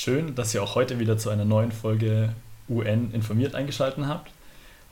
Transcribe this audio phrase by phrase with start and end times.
[0.00, 2.32] Schön, dass ihr auch heute wieder zu einer neuen Folge
[2.68, 4.30] UN informiert eingeschaltet habt.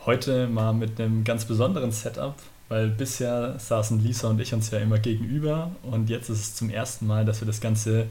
[0.05, 2.35] Heute mal mit einem ganz besonderen Setup,
[2.69, 6.71] weil bisher saßen Lisa und ich uns ja immer gegenüber und jetzt ist es zum
[6.71, 8.09] ersten Mal, dass wir das Ganze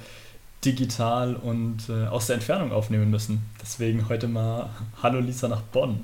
[0.63, 3.43] digital und äh, aus der Entfernung aufnehmen müssen.
[3.61, 4.69] Deswegen heute mal
[5.03, 5.99] Hallo Lisa nach Bonn.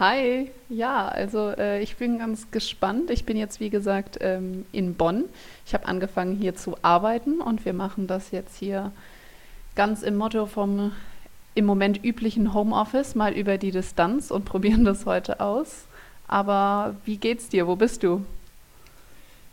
[0.00, 3.10] Hi, ja, also äh, ich bin ganz gespannt.
[3.10, 5.26] Ich bin jetzt, wie gesagt, ähm, in Bonn.
[5.64, 8.90] Ich habe angefangen hier zu arbeiten und wir machen das jetzt hier
[9.74, 10.92] ganz im Motto vom
[11.54, 15.84] im Moment üblichen Homeoffice mal über die Distanz und probieren das heute aus.
[16.26, 17.66] Aber wie geht's dir?
[17.66, 18.24] Wo bist du?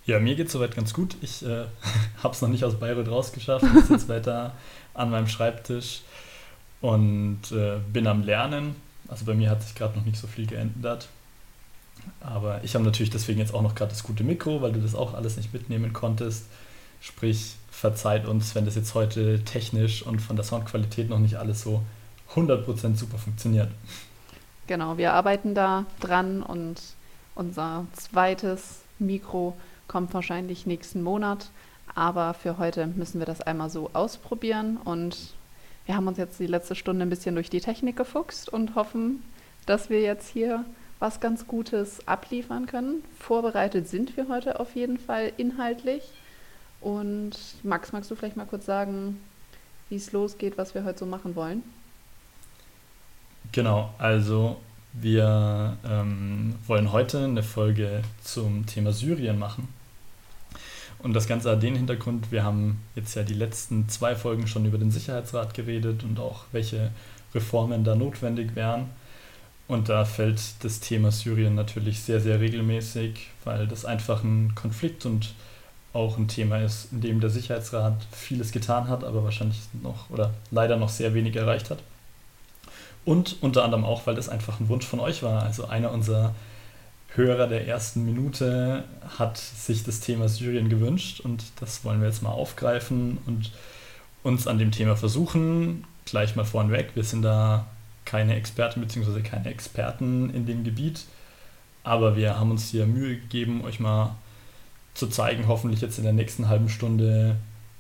[0.06, 1.16] Ja, mir geht's soweit ganz gut.
[1.22, 1.66] Ich äh,
[2.24, 3.66] habe es noch nicht aus Bayreuth rausgeschafft.
[3.78, 4.54] Ich sitze weiter
[4.94, 6.02] an meinem Schreibtisch
[6.82, 8.76] und äh, bin am Lernen.
[9.08, 11.08] Also bei mir hat sich gerade noch nicht so viel geändert.
[12.20, 14.96] Aber ich habe natürlich deswegen jetzt auch noch gerade das gute Mikro, weil du das
[14.96, 16.46] auch alles nicht mitnehmen konntest.
[17.00, 21.64] Sprich, verzeiht uns, wenn das jetzt heute technisch und von der Soundqualität noch nicht alles
[21.64, 21.82] so
[22.36, 23.70] 100% super funktioniert.
[24.68, 26.80] Genau, wir arbeiten da dran und
[27.34, 31.50] unser zweites Mikro kommt wahrscheinlich nächsten Monat.
[31.96, 35.34] Aber für heute müssen wir das einmal so ausprobieren und
[35.88, 39.24] wir haben uns jetzt die letzte Stunde ein bisschen durch die Technik gefuchst und hoffen,
[39.66, 40.66] dass wir jetzt hier
[41.00, 43.04] was ganz Gutes abliefern können.
[43.18, 46.04] Vorbereitet sind wir heute auf jeden Fall inhaltlich.
[46.82, 47.32] Und
[47.64, 49.22] Max, magst du vielleicht mal kurz sagen,
[49.90, 51.64] wie es losgeht, was wir heute so machen wollen?
[53.52, 54.58] Genau, also
[54.94, 59.68] wir ähm, wollen heute eine Folge zum Thema Syrien machen.
[61.00, 64.66] Und das Ganze hat den Hintergrund, wir haben jetzt ja die letzten zwei Folgen schon
[64.66, 66.92] über den Sicherheitsrat geredet und auch welche
[67.34, 68.90] Reformen da notwendig wären.
[69.68, 75.06] Und da fällt das Thema Syrien natürlich sehr, sehr regelmäßig, weil das einfach ein Konflikt
[75.06, 75.34] und
[75.94, 80.34] auch ein Thema ist, in dem der Sicherheitsrat vieles getan hat, aber wahrscheinlich noch oder
[80.50, 81.80] leider noch sehr wenig erreicht hat.
[83.04, 85.44] Und unter anderem auch, weil das einfach ein Wunsch von euch war.
[85.44, 86.34] Also einer unserer
[87.16, 88.86] Hörer der ersten Minute
[89.18, 93.52] hat sich das Thema Syrien gewünscht und das wollen wir jetzt mal aufgreifen und
[94.24, 95.84] uns an dem Thema versuchen.
[96.06, 97.66] Gleich mal vorneweg, wir sind da
[98.06, 99.22] keine Experten bzw.
[99.22, 101.06] keine Experten in dem Gebiet,
[101.84, 104.16] aber wir haben uns hier Mühe gegeben, euch mal
[104.94, 107.36] zu zeigen, hoffentlich jetzt in der nächsten halben Stunde,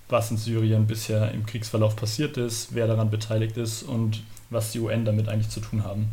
[0.09, 4.79] was in Syrien bisher im Kriegsverlauf passiert ist, wer daran beteiligt ist und was die
[4.79, 6.09] UN damit eigentlich zu tun haben.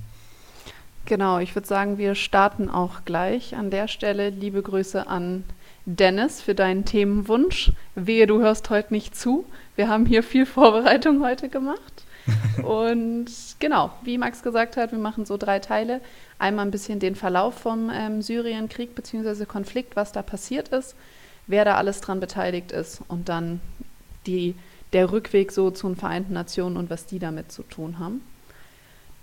[1.05, 4.29] Genau, ich würde sagen, wir starten auch gleich an der Stelle.
[4.29, 5.45] Liebe Grüße an
[5.87, 7.73] Dennis für deinen Themenwunsch.
[7.95, 9.47] Wehe, du hörst heute nicht zu.
[9.75, 12.05] Wir haben hier viel Vorbereitung heute gemacht.
[12.63, 13.27] Und
[13.59, 16.01] genau, wie Max gesagt hat, wir machen so drei Teile.
[16.39, 19.45] Einmal ein bisschen den Verlauf vom ähm, Syrienkrieg bzw.
[19.45, 20.95] Konflikt, was da passiert ist,
[21.47, 23.61] wer da alles dran beteiligt ist und dann
[24.27, 24.55] die,
[24.93, 28.23] der Rückweg so zu den Vereinten Nationen und was die damit zu tun haben.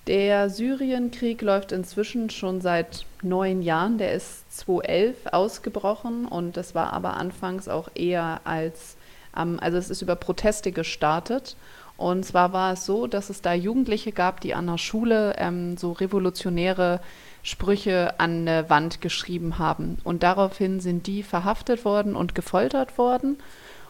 [0.07, 3.97] Der Syrienkrieg läuft inzwischen schon seit neun Jahren.
[3.97, 8.97] Der ist 2011 ausgebrochen und das war aber anfangs auch eher als,
[9.35, 11.55] ähm, also es ist über Proteste gestartet
[11.97, 15.77] und zwar war es so, dass es da Jugendliche gab, die an der Schule ähm,
[15.77, 16.99] so revolutionäre
[17.41, 19.99] Sprüche an eine Wand geschrieben haben.
[20.03, 23.37] Und daraufhin sind die verhaftet worden und gefoltert worden.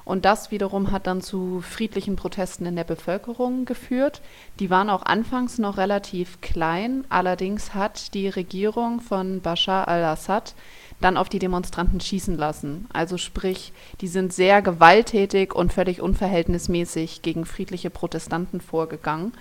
[0.06, 4.22] Und das wiederum hat dann zu friedlichen Protesten in der Bevölkerung geführt.
[4.60, 7.06] Die waren auch anfangs noch relativ klein.
[7.10, 10.54] Allerdings hat die Regierung von Bashar al-Assad
[11.02, 12.88] dann auf die Demonstranten schießen lassen.
[12.94, 19.34] Also sprich, die sind sehr gewalttätig und völlig unverhältnismäßig gegen friedliche Protestanten vorgegangen.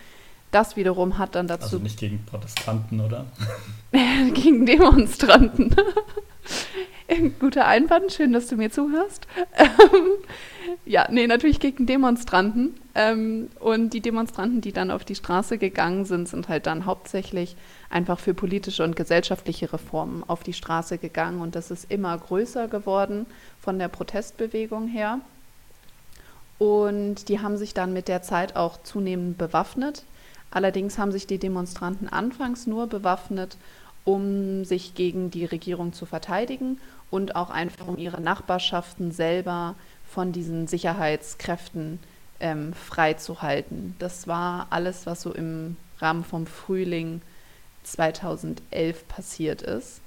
[0.50, 1.64] Das wiederum hat dann dazu.
[1.64, 3.26] Also nicht gegen Protestanten, oder?
[4.34, 5.76] gegen Demonstranten.
[7.38, 9.26] Guter Einwand, schön, dass du mir zuhörst.
[10.86, 12.74] ja, nee, natürlich gegen Demonstranten.
[12.94, 17.56] Ähm, und die Demonstranten, die dann auf die Straße gegangen sind, sind halt dann hauptsächlich
[17.90, 21.40] einfach für politische und gesellschaftliche Reformen auf die Straße gegangen.
[21.40, 23.26] Und das ist immer größer geworden
[23.60, 25.20] von der Protestbewegung her.
[26.58, 30.04] Und die haben sich dann mit der Zeit auch zunehmend bewaffnet.
[30.50, 33.58] Allerdings haben sich die Demonstranten anfangs nur bewaffnet,
[34.04, 36.78] um sich gegen die Regierung zu verteidigen
[37.10, 39.74] und auch einfach um ihre Nachbarschaften selber
[40.08, 41.98] von diesen Sicherheitskräften
[42.40, 43.94] ähm, freizuhalten.
[43.98, 47.22] Das war alles, was so im Rahmen vom Frühling
[47.84, 50.00] 2011 passiert ist.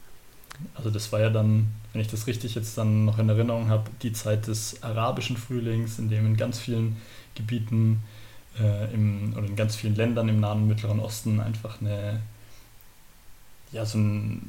[0.76, 3.90] Also das war ja dann, wenn ich das richtig jetzt dann noch in Erinnerung habe,
[4.02, 6.98] die Zeit des arabischen Frühlings, in dem in ganz vielen
[7.36, 8.04] Gebieten
[8.60, 12.22] äh, im, oder in ganz vielen Ländern im Nahen und Mittleren Osten einfach eine,
[13.72, 14.40] ja, so eine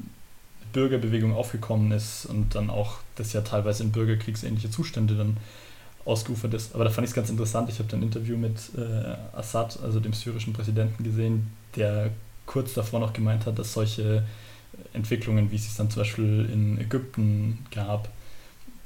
[0.73, 5.37] Bürgerbewegung aufgekommen ist und dann auch das ja teilweise in bürgerkriegsähnliche Zustände dann
[6.05, 6.75] ausgeufert ist.
[6.75, 7.69] Aber da fand ich es ganz interessant.
[7.69, 12.11] Ich habe ein Interview mit äh, Assad, also dem syrischen Präsidenten, gesehen, der
[12.47, 14.25] kurz davor noch gemeint hat, dass solche
[14.93, 18.09] Entwicklungen, wie es dann zum Beispiel in Ägypten gab,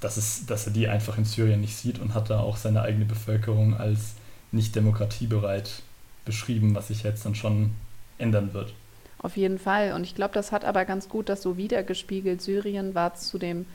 [0.01, 2.83] dass, es, dass er die einfach in Syrien nicht sieht und hat da auch seine
[2.83, 4.15] eigene Bevölkerung als
[4.51, 5.83] nicht demokratiebereit
[6.25, 7.73] beschrieben, was sich jetzt dann schon
[8.19, 8.75] ändern wird.
[9.23, 9.93] Auf jeden Fall.
[9.93, 12.43] Und ich glaube, das hat aber ganz gut das so wiedergespiegelt.
[12.43, 13.67] Syrien war zu dem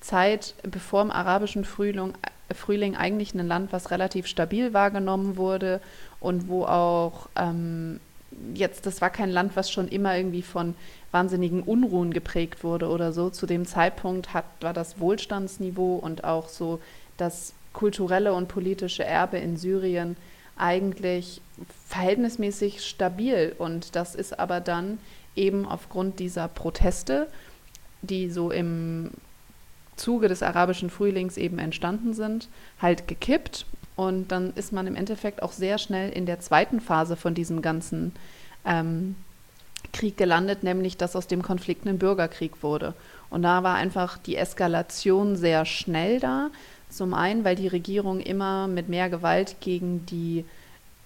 [0.00, 2.12] Zeit, bevor im arabischen Frühling,
[2.54, 5.80] Frühling eigentlich ein Land, was relativ stabil wahrgenommen wurde
[6.20, 8.00] und wo auch ähm,
[8.54, 10.74] jetzt, das war kein Land, was schon immer irgendwie von
[11.10, 13.30] wahnsinnigen Unruhen geprägt wurde oder so.
[13.30, 16.80] Zu dem Zeitpunkt hat, war das Wohlstandsniveau und auch so
[17.16, 20.16] das kulturelle und politische Erbe in Syrien
[20.56, 21.40] eigentlich
[21.88, 23.54] verhältnismäßig stabil.
[23.58, 24.98] Und das ist aber dann
[25.36, 27.28] eben aufgrund dieser Proteste,
[28.02, 29.10] die so im
[29.96, 32.48] Zuge des arabischen Frühlings eben entstanden sind,
[32.80, 33.66] halt gekippt.
[33.96, 37.62] Und dann ist man im Endeffekt auch sehr schnell in der zweiten Phase von diesem
[37.62, 38.12] ganzen
[38.64, 39.14] ähm,
[39.92, 42.94] Krieg gelandet, nämlich dass aus dem Konflikt ein Bürgerkrieg wurde.
[43.30, 46.50] Und da war einfach die Eskalation sehr schnell da.
[46.94, 50.44] Zum einen, weil die Regierung immer mit mehr Gewalt gegen die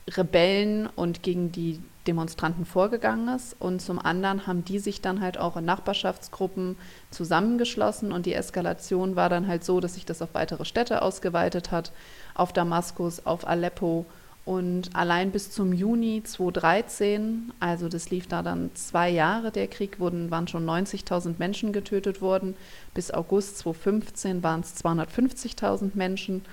[0.07, 3.57] Rebellen und gegen die Demonstranten vorgegangen ist.
[3.59, 6.77] Und zum anderen haben die sich dann halt auch in Nachbarschaftsgruppen
[7.11, 8.13] zusammengeschlossen.
[8.13, 11.91] Und die Eskalation war dann halt so, dass sich das auf weitere Städte ausgeweitet hat,
[12.35, 14.05] auf Damaskus, auf Aleppo.
[14.49, 20.01] Und allein bis zum Juni 2013, also das lief da dann zwei Jahre, der Krieg,
[20.01, 22.55] wurden, waren schon 90.000 Menschen getötet worden.
[22.95, 26.47] Bis August 2015 waren es 250.000 Menschen.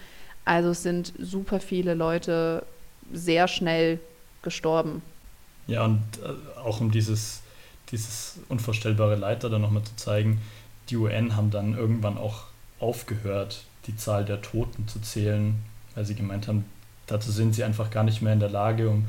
[0.44, 2.66] Also sind super viele Leute
[3.14, 4.02] sehr schnell
[4.42, 5.02] gestorben.
[5.68, 7.44] Ja, und äh, auch um dieses,
[7.92, 10.42] dieses unvorstellbare Leid da nochmal zu zeigen,
[10.90, 12.44] die UN haben dann irgendwann auch
[12.78, 15.56] aufgehört, die Zahl der Toten zu zählen,
[15.94, 16.66] weil sie gemeint haben,
[17.08, 19.06] dazu sind sie einfach gar nicht mehr in der Lage, um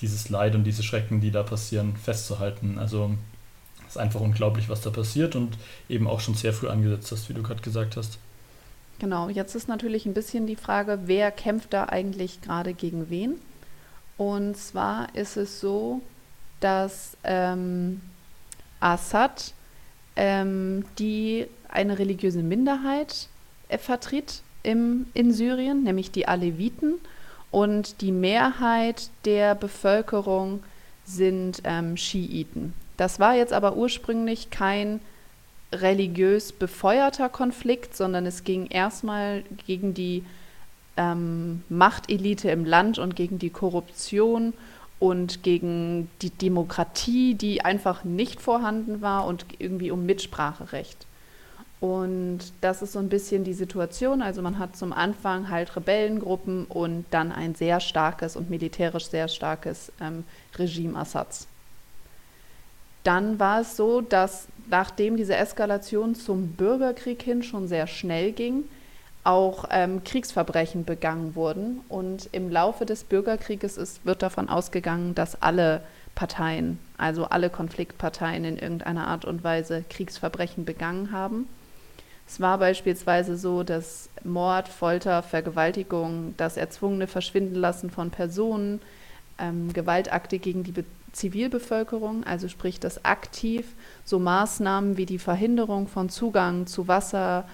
[0.00, 2.78] dieses Leid und diese Schrecken, die da passieren, festzuhalten.
[2.78, 3.10] Also
[3.86, 5.58] es ist einfach unglaublich, was da passiert und
[5.88, 8.18] eben auch schon sehr früh angesetzt hast, wie du gerade gesagt hast.
[8.98, 13.36] Genau, jetzt ist natürlich ein bisschen die Frage, wer kämpft da eigentlich gerade gegen wen?
[14.18, 16.02] Und zwar ist es so,
[16.60, 18.02] dass ähm,
[18.78, 19.54] Assad
[20.16, 23.28] ähm, die eine religiöse Minderheit
[23.68, 26.96] äh, vertritt im, in Syrien, nämlich die Aleviten
[27.50, 30.62] und die Mehrheit der Bevölkerung
[31.04, 32.74] sind ähm, Schiiten.
[32.96, 35.00] Das war jetzt aber ursprünglich kein
[35.72, 40.24] religiös befeuerter Konflikt, sondern es ging erstmal gegen die
[40.96, 44.52] ähm, Machtelite im Land und gegen die Korruption
[44.98, 51.06] und gegen die Demokratie, die einfach nicht vorhanden war und irgendwie um Mitspracherecht.
[51.80, 54.20] Und das ist so ein bisschen die Situation.
[54.20, 59.28] Also man hat zum Anfang halt Rebellengruppen und dann ein sehr starkes und militärisch sehr
[59.28, 60.24] starkes ähm,
[60.58, 61.46] Regime Assads.
[63.02, 68.64] Dann war es so, dass nachdem diese Eskalation zum Bürgerkrieg hin schon sehr schnell ging,
[69.24, 71.80] auch ähm, Kriegsverbrechen begangen wurden.
[71.88, 75.80] Und im Laufe des Bürgerkrieges ist, wird davon ausgegangen, dass alle
[76.14, 81.48] Parteien, also alle Konfliktparteien in irgendeiner Art und Weise Kriegsverbrechen begangen haben.
[82.30, 88.80] Es war beispielsweise so, dass Mord, Folter, Vergewaltigung, das erzwungene Verschwindenlassen von Personen,
[89.40, 93.66] ähm, Gewaltakte gegen die Be Zivilbevölkerung, also sprich das aktiv
[94.04, 97.48] so Maßnahmen wie die Verhinderung von Zugang zu Wasser,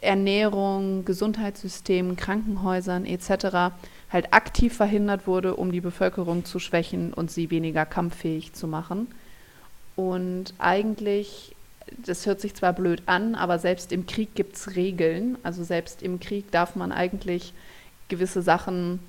[0.00, 3.72] Ernährung, Gesundheitssystemen, Krankenhäusern etc.
[4.10, 9.06] halt aktiv verhindert wurde, um die Bevölkerung zu schwächen und sie weniger kampffähig zu machen.
[9.94, 11.54] Und eigentlich
[12.04, 15.38] das hört sich zwar blöd an, aber selbst im Krieg gibt es Regeln.
[15.42, 17.52] Also selbst im Krieg darf man eigentlich
[18.08, 19.00] gewisse Sachen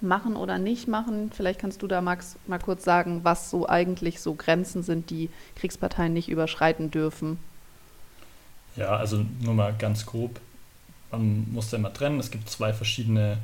[0.00, 1.30] machen oder nicht machen.
[1.32, 5.30] Vielleicht kannst du da, Max, mal kurz sagen, was so eigentlich so Grenzen sind, die
[5.56, 7.38] Kriegsparteien nicht überschreiten dürfen.
[8.76, 10.40] Ja, also nur mal ganz grob.
[11.12, 12.18] Man muss da immer trennen.
[12.18, 13.38] Es gibt zwei verschiedene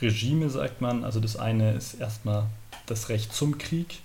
[0.00, 1.04] Regime, sagt man.
[1.04, 2.46] Also das eine ist erstmal
[2.86, 4.00] das Recht zum Krieg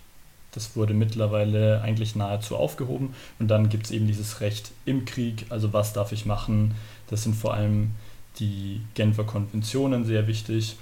[0.53, 3.13] das wurde mittlerweile eigentlich nahezu aufgehoben.
[3.39, 6.75] Und dann gibt es eben dieses Recht im Krieg, also was darf ich machen.
[7.10, 7.91] Das sind vor allem
[8.39, 10.75] die Genfer Konventionen sehr wichtig,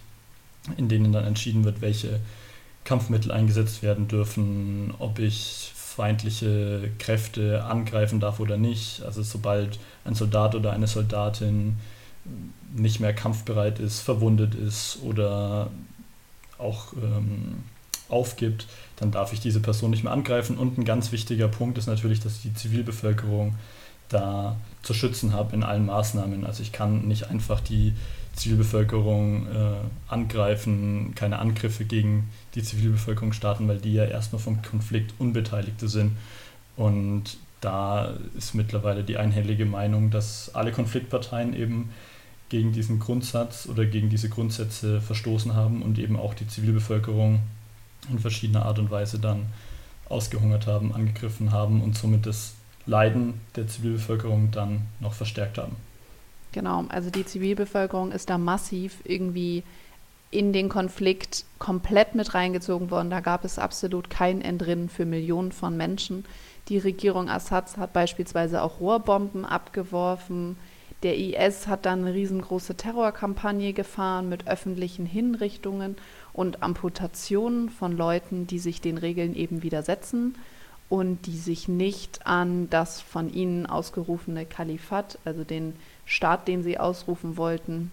[0.78, 2.20] in denen dann entschieden wird, welche
[2.84, 9.04] Kampfmittel eingesetzt werden dürfen, ob ich feindliche Kräfte angreifen darf oder nicht.
[9.04, 11.78] Also sobald ein Soldat oder eine Soldatin
[12.74, 15.70] nicht mehr kampfbereit ist, verwundet ist oder
[16.58, 17.64] auch ähm,
[18.10, 18.68] aufgibt,
[19.02, 20.60] dann darf ich diese Person nicht mehr angreifen.
[20.60, 23.56] Und ein ganz wichtiger Punkt ist natürlich, dass ich die Zivilbevölkerung
[24.10, 26.46] da zu schützen habe in allen Maßnahmen.
[26.46, 27.94] Also ich kann nicht einfach die
[28.36, 29.74] Zivilbevölkerung äh,
[30.08, 36.12] angreifen, keine Angriffe gegen die Zivilbevölkerung starten, weil die ja erstmal vom Konflikt Unbeteiligte sind.
[36.78, 41.90] Und da ist mittlerweile die einhellige Meinung, dass alle Konfliktparteien eben
[42.50, 47.40] gegen diesen Grundsatz oder gegen diese Grundsätze verstoßen haben und eben auch die Zivilbevölkerung
[48.10, 49.48] in verschiedener Art und Weise dann
[50.10, 52.54] ausgehungert haben, angegriffen haben und somit das
[52.86, 55.76] Leiden der Zivilbevölkerung dann noch verstärkt haben.
[56.52, 59.64] Genau, also die Zivilbevölkerung ist da massiv irgendwie
[60.32, 63.10] in den Konflikt komplett mit reingezogen worden.
[63.10, 66.26] Da gab es absolut kein Entrinnen für Millionen von Menschen.
[66.70, 70.58] Die Regierung Assads hat beispielsweise auch Rohrbomben abgeworfen.
[71.04, 75.98] Der IS hat dann eine riesengroße Terrorkampagne gefahren mit öffentlichen Hinrichtungen
[76.34, 80.36] und Amputationen von Leuten, die sich den Regeln eben widersetzen
[80.90, 86.78] und die sich nicht an das von ihnen ausgerufene Kalifat, also den Staat, den sie
[86.78, 87.92] ausrufen wollten,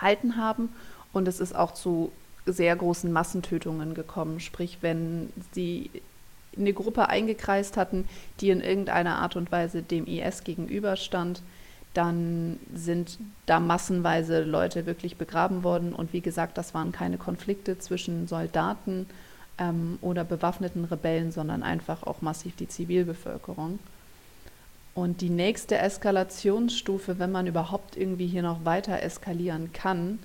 [0.00, 0.68] halten haben.
[1.12, 2.12] Und es ist auch zu
[2.46, 4.40] sehr großen Massentötungen gekommen.
[4.40, 5.90] Sprich, wenn sie
[6.56, 8.06] eine Gruppe eingekreist hatten,
[8.40, 11.42] die in irgendeiner Art und Weise dem IS gegenüberstand,
[11.94, 15.94] dann sind da massenweise Leute wirklich begraben worden.
[15.94, 19.06] Und wie gesagt, das waren keine Konflikte zwischen Soldaten
[19.58, 23.78] ähm, oder bewaffneten Rebellen, sondern einfach auch massiv die Zivilbevölkerung.
[24.94, 30.18] Und die nächste Eskalationsstufe, wenn man überhaupt irgendwie hier noch weiter eskalieren kann,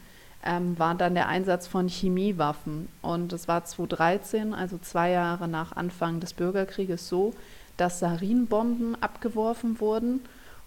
[0.43, 2.87] ähm, war dann der Einsatz von Chemiewaffen.
[3.01, 7.33] Und es war 2013, also zwei Jahre nach Anfang des Bürgerkrieges, so,
[7.77, 10.21] dass Sarinbomben abgeworfen wurden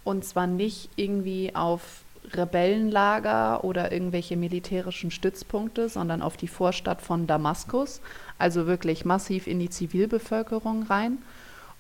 [0.05, 7.27] und zwar nicht irgendwie auf Rebellenlager oder irgendwelche militärischen Stützpunkte, sondern auf die Vorstadt von
[7.27, 8.01] Damaskus,
[8.39, 11.19] also wirklich massiv in die Zivilbevölkerung rein.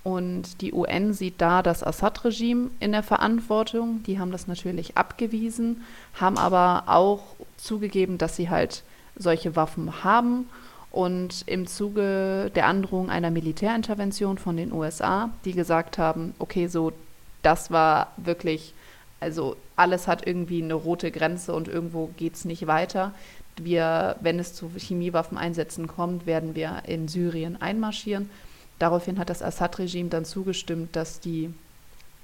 [0.05, 4.03] Und die UN sieht da das Assad-Regime in der Verantwortung.
[4.03, 5.83] Die haben das natürlich abgewiesen,
[6.15, 7.23] haben aber auch
[7.57, 8.83] zugegeben, dass sie halt
[9.15, 10.49] solche Waffen haben.
[10.91, 16.93] Und im Zuge der Androhung einer Militärintervention von den USA, die gesagt haben, okay, so
[17.43, 18.75] das war wirklich,
[19.21, 23.13] also alles hat irgendwie eine rote Grenze und irgendwo geht es nicht weiter.
[23.57, 28.31] Wir, wenn es zu Chemiewaffeneinsätzen kommt, werden wir in Syrien einmarschieren.
[28.79, 31.53] Daraufhin hat das Assad-Regime dann zugestimmt, dass die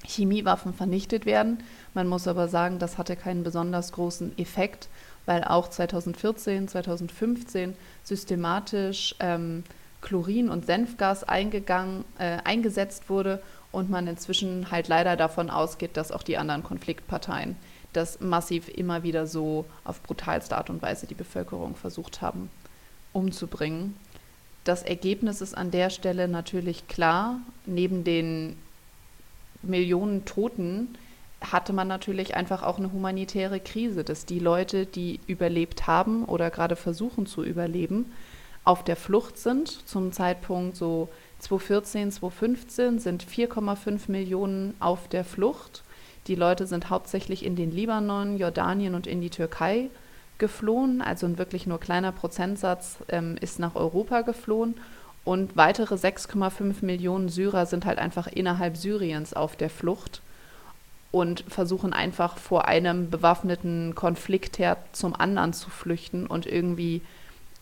[0.05, 1.63] Chemiewaffen vernichtet werden.
[1.95, 4.89] Man muss aber sagen, das hatte keinen besonders großen Effekt,
[5.27, 9.65] weil auch 2014, 2015 systematisch ähm,
[10.01, 13.43] Chlorin und Senfgas äh, eingesetzt wurde
[13.79, 17.57] und man inzwischen halt leider davon ausgeht, dass auch die anderen Konfliktparteien
[17.93, 22.51] das massiv immer wieder so auf brutalste Art und Weise die Bevölkerung versucht haben
[23.13, 23.97] umzubringen.
[24.65, 27.41] Das Ergebnis ist an der Stelle natürlich klar.
[27.65, 28.59] Neben den
[29.63, 30.99] Millionen Toten
[31.41, 36.51] hatte man natürlich einfach auch eine humanitäre Krise, dass die Leute, die überlebt haben oder
[36.51, 38.13] gerade versuchen zu überleben,
[38.65, 39.69] auf der Flucht sind.
[39.89, 41.09] Zum Zeitpunkt so
[41.41, 45.83] 2014, 2015 sind 4,5 Millionen auf der Flucht.
[46.27, 49.89] Die Leute sind hauptsächlich in den Libanon, Jordanien und in die Türkei
[50.39, 51.01] geflohen.
[51.01, 54.75] Also ein wirklich nur kleiner Prozentsatz ähm, ist nach Europa geflohen.
[55.25, 60.23] Und weitere 6,5 Millionen Syrer sind halt einfach innerhalb Syriens auf der Flucht
[61.11, 67.03] und versuchen einfach vor einem bewaffneten Konfliktherd zum anderen zu flüchten und irgendwie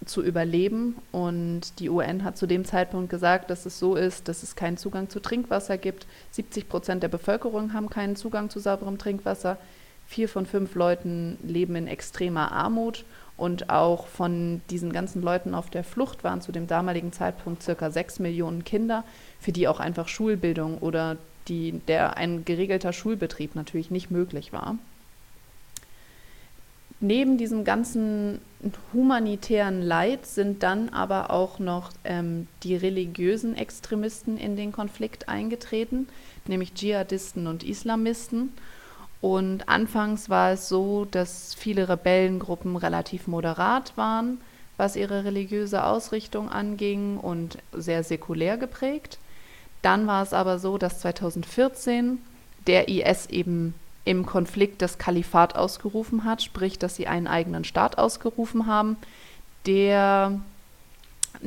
[0.05, 0.97] zu überleben.
[1.13, 4.77] Und die UN hat zu dem Zeitpunkt gesagt, dass es so ist, dass es keinen
[4.77, 6.07] Zugang zu Trinkwasser gibt.
[6.33, 9.59] 70 Prozent der Bevölkerung haben keinen Zugang zu sauberem Trinkwasser.
[10.07, 13.05] Vier von fünf Leuten leben in extremer Armut.
[13.37, 17.91] Und auch von diesen ganzen Leuten auf der Flucht waren zu dem damaligen Zeitpunkt circa
[17.91, 19.05] sechs Millionen Kinder,
[19.41, 24.79] für die auch einfach Schulbildung oder die, der ein geregelter Schulbetrieb natürlich nicht möglich war
[27.01, 28.41] neben diesem ganzen
[28.93, 36.09] humanitären Leid sind dann aber auch noch ähm, die religiösen Extremisten in den Konflikt eingetreten,
[36.47, 38.53] nämlich Dschihadisten und Islamisten.
[39.21, 44.39] Und anfangs war es so, dass viele Rebellengruppen relativ moderat waren,
[44.77, 49.19] was ihre religiöse Ausrichtung anging und sehr säkulär geprägt.
[49.83, 52.19] Dann war es aber so, dass 2014
[52.67, 53.75] der IS eben
[54.07, 58.97] im Konflikt das Kalifat ausgerufen hat, sprich, dass sie einen eigenen Staat ausgerufen haben,
[59.67, 60.41] der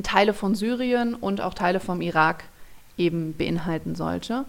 [0.03, 2.43] Teile von Syrien und auch Teile vom Irak
[2.97, 4.45] eben beinhalten sollte.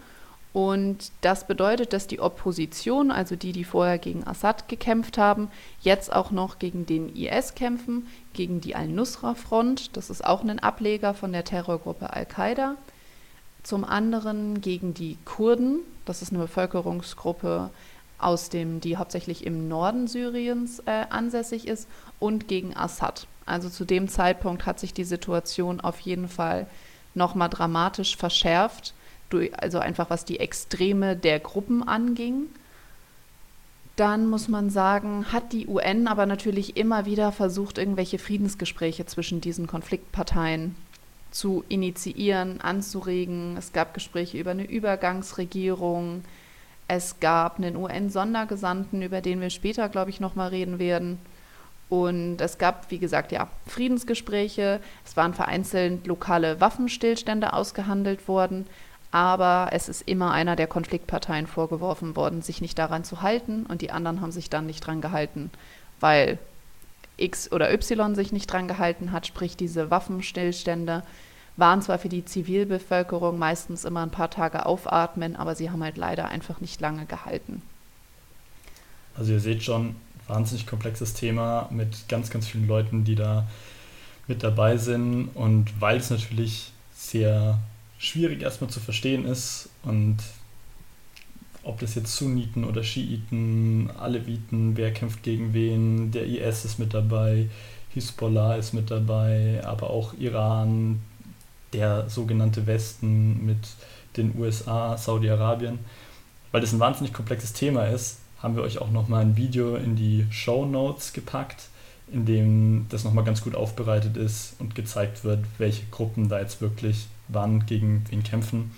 [0.53, 5.47] Und das bedeutet, dass die Opposition, also die, die vorher gegen Assad gekämpft haben,
[5.79, 11.13] jetzt auch noch gegen den IS kämpfen, gegen die Al-Nusra-Front, das ist auch ein Ableger
[11.13, 12.75] von der Terrorgruppe Al-Qaida.
[13.63, 17.69] Zum anderen gegen die Kurden, das ist eine Bevölkerungsgruppe
[18.23, 21.87] aus dem, die hauptsächlich im Norden Syriens äh, ansässig ist,
[22.19, 23.27] und gegen Assad.
[23.45, 26.67] Also zu dem Zeitpunkt hat sich die Situation auf jeden Fall
[27.15, 28.93] nochmal dramatisch verschärft,
[29.29, 32.43] durch, also einfach was die Extreme der Gruppen anging.
[33.95, 39.41] Dann muss man sagen, hat die UN aber natürlich immer wieder versucht, irgendwelche Friedensgespräche zwischen
[39.41, 40.75] diesen Konfliktparteien
[41.31, 43.57] zu initiieren, anzuregen.
[43.57, 46.23] Es gab Gespräche über eine Übergangsregierung.
[46.93, 51.19] Es gab einen UN-Sondergesandten, über den wir später, glaube ich, nochmal reden werden.
[51.87, 54.81] Und es gab, wie gesagt, ja, Friedensgespräche.
[55.05, 58.67] Es waren vereinzelt lokale Waffenstillstände ausgehandelt worden.
[59.09, 63.65] Aber es ist immer einer der Konfliktparteien vorgeworfen worden, sich nicht daran zu halten.
[63.67, 65.49] Und die anderen haben sich dann nicht dran gehalten,
[66.01, 66.39] weil
[67.15, 69.27] X oder Y sich nicht dran gehalten hat.
[69.27, 71.03] Sprich, diese Waffenstillstände
[71.57, 75.97] waren zwar für die Zivilbevölkerung meistens immer ein paar Tage aufatmen, aber sie haben halt
[75.97, 77.61] leider einfach nicht lange gehalten.
[79.15, 79.95] Also ihr seht schon,
[80.27, 83.47] wahnsinnig komplexes Thema mit ganz, ganz vielen Leuten, die da
[84.27, 85.29] mit dabei sind.
[85.35, 87.59] Und weil es natürlich sehr
[87.97, 90.17] schwierig erstmal zu verstehen ist und
[91.63, 96.95] ob das jetzt Sunniten oder Schiiten, Aleviten, wer kämpft gegen wen, der IS ist mit
[96.95, 97.49] dabei,
[97.93, 101.01] Hisbollah ist mit dabei, aber auch Iran,
[101.73, 103.59] der sogenannte Westen mit
[104.17, 105.79] den USA, Saudi-Arabien.
[106.51, 109.95] Weil das ein wahnsinnig komplexes Thema ist, haben wir euch auch nochmal ein Video in
[109.95, 111.69] die Show Notes gepackt,
[112.11, 116.59] in dem das nochmal ganz gut aufbereitet ist und gezeigt wird, welche Gruppen da jetzt
[116.61, 118.71] wirklich wann gegen wen kämpfen.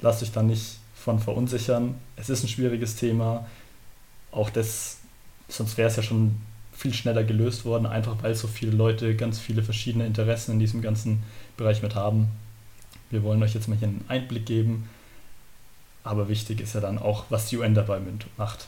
[0.00, 1.96] Lasst euch da nicht von verunsichern.
[2.16, 3.46] Es ist ein schwieriges Thema.
[4.32, 4.98] Auch das,
[5.48, 6.36] sonst wäre es ja schon
[6.74, 10.82] viel schneller gelöst worden, einfach weil so viele Leute ganz viele verschiedene Interessen in diesem
[10.82, 11.22] ganzen
[11.56, 12.28] Bereich mit haben.
[13.10, 14.88] Wir wollen euch jetzt mal hier einen Einblick geben.
[16.02, 18.00] Aber wichtig ist ja dann auch, was die UN dabei
[18.36, 18.66] macht.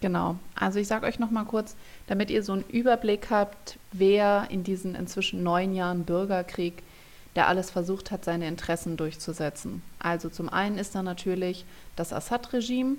[0.00, 0.36] Genau.
[0.54, 1.76] Also ich sage euch noch mal kurz,
[2.06, 6.82] damit ihr so einen Überblick habt, wer in diesen inzwischen neun Jahren Bürgerkrieg,
[7.36, 9.82] der alles versucht hat, seine Interessen durchzusetzen.
[9.98, 11.64] Also zum einen ist da natürlich
[11.96, 12.96] das Assad-Regime.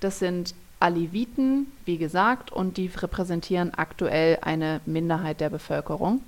[0.00, 6.20] Das sind Aleviten, wie gesagt, und die repräsentieren aktuell eine Minderheit der Bevölkerung.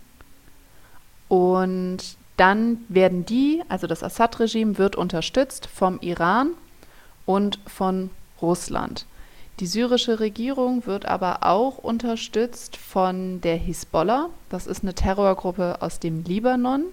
[1.28, 1.98] Und
[2.36, 6.50] dann werden die, also das Assad-Regime, wird unterstützt vom Iran
[7.24, 9.06] und von Russland.
[9.60, 14.28] Die syrische Regierung wird aber auch unterstützt von der Hisbollah.
[14.50, 16.84] Das ist eine Terrorgruppe aus dem Libanon.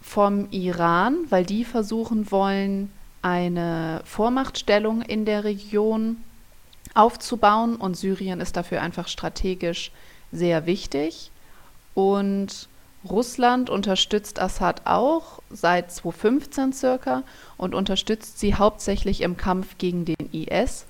[0.00, 2.92] Vom Iran, weil die versuchen wollen,
[3.28, 6.16] eine Vormachtstellung in der Region
[6.94, 7.76] aufzubauen.
[7.76, 9.92] Und Syrien ist dafür einfach strategisch
[10.32, 11.30] sehr wichtig.
[11.94, 12.68] Und
[13.08, 17.22] Russland unterstützt Assad auch seit 2015 circa
[17.56, 20.86] und unterstützt sie hauptsächlich im Kampf gegen den IS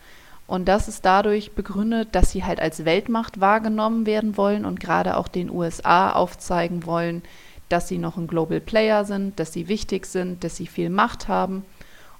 [0.48, 5.18] und das ist dadurch begründet, dass sie halt als Weltmacht wahrgenommen werden wollen und gerade
[5.18, 7.22] auch den USA aufzeigen wollen,
[7.68, 11.28] dass sie noch ein Global Player sind, dass sie wichtig sind, dass sie viel Macht
[11.28, 11.66] haben.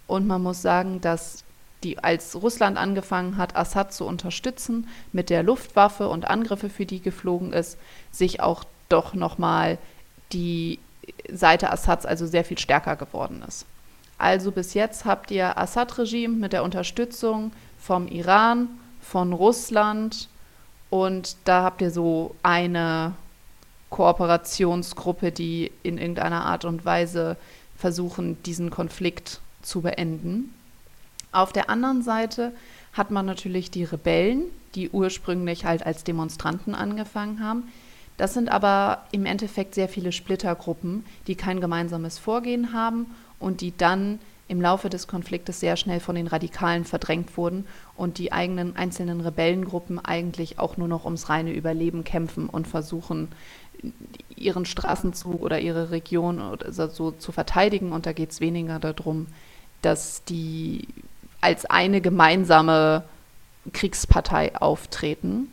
[0.09, 1.45] Und man muss sagen, dass
[1.85, 7.01] die, als Russland angefangen hat, Assad zu unterstützen mit der Luftwaffe und Angriffe, für die
[7.01, 7.79] geflogen ist,
[8.11, 9.79] sich auch doch nochmal
[10.33, 10.81] die
[11.33, 13.65] Seite Assads also sehr viel stärker geworden ist.
[14.17, 18.69] Also bis jetzt habt ihr Assad-Regime mit der Unterstützung vom Iran,
[19.01, 20.29] von Russland
[20.91, 23.13] und da habt ihr so eine
[23.91, 27.37] Kooperationsgruppe, die in irgendeiner Art und Weise
[27.77, 30.55] versuchen, diesen Konflikt zu beenden.
[31.33, 32.53] Auf der anderen Seite
[32.93, 34.45] hat man natürlich die Rebellen,
[34.75, 37.65] die ursprünglich halt als Demonstranten angefangen haben.
[38.17, 43.07] Das sind aber im Endeffekt sehr viele Splittergruppen, die kein gemeinsames Vorgehen haben
[43.39, 44.19] und die dann
[44.49, 47.67] im Laufe des Konfliktes sehr schnell von den Radikalen verdrängt wurden
[47.97, 53.29] und die eigenen einzelnen Rebellengruppen eigentlich auch nur noch ums reine Überleben kämpfen und versuchen,
[54.35, 57.93] ihren Straßenzug oder ihre Region oder so zu verteidigen.
[57.93, 59.27] Und da geht es weniger darum,
[59.83, 60.87] dass die
[61.41, 63.05] als eine gemeinsame
[63.73, 65.53] Kriegspartei auftreten.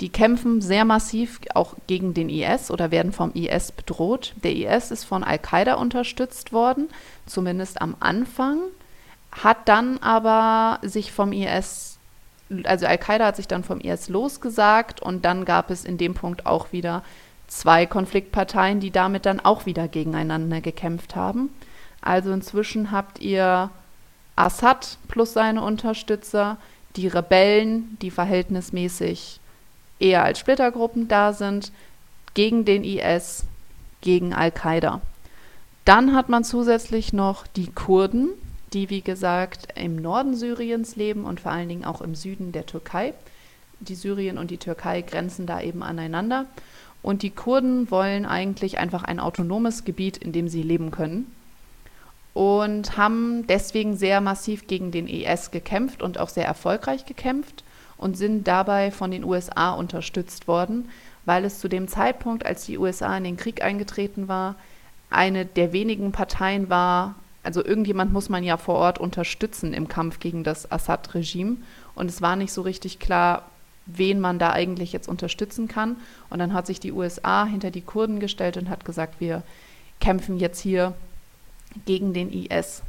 [0.00, 4.34] Die kämpfen sehr massiv auch gegen den IS oder werden vom IS bedroht.
[4.42, 6.88] Der IS ist von Al-Qaida unterstützt worden,
[7.26, 8.58] zumindest am Anfang,
[9.30, 11.98] hat dann aber sich vom IS,
[12.64, 16.46] also Al-Qaida hat sich dann vom IS losgesagt und dann gab es in dem Punkt
[16.46, 17.02] auch wieder
[17.46, 21.50] zwei Konfliktparteien, die damit dann auch wieder gegeneinander gekämpft haben.
[22.00, 23.70] Also inzwischen habt ihr
[24.36, 26.56] Assad plus seine Unterstützer,
[26.96, 29.40] die Rebellen, die verhältnismäßig
[29.98, 31.72] eher als Splittergruppen da sind,
[32.34, 33.44] gegen den IS,
[34.00, 35.00] gegen Al-Qaida.
[35.84, 38.30] Dann hat man zusätzlich noch die Kurden,
[38.72, 42.66] die, wie gesagt, im Norden Syriens leben und vor allen Dingen auch im Süden der
[42.66, 43.14] Türkei.
[43.80, 46.46] Die Syrien und die Türkei grenzen da eben aneinander.
[47.02, 51.26] Und die Kurden wollen eigentlich einfach ein autonomes Gebiet, in dem sie leben können.
[52.32, 57.64] Und haben deswegen sehr massiv gegen den IS gekämpft und auch sehr erfolgreich gekämpft
[57.96, 60.88] und sind dabei von den USA unterstützt worden,
[61.24, 64.54] weil es zu dem Zeitpunkt, als die USA in den Krieg eingetreten war,
[65.10, 70.20] eine der wenigen Parteien war, also irgendjemand muss man ja vor Ort unterstützen im Kampf
[70.20, 71.56] gegen das Assad-Regime.
[71.94, 73.42] Und es war nicht so richtig klar,
[73.86, 75.96] wen man da eigentlich jetzt unterstützen kann.
[76.28, 79.42] Und dann hat sich die USA hinter die Kurden gestellt und hat gesagt, wir
[80.00, 80.94] kämpfen jetzt hier
[81.86, 82.82] gegen den IS.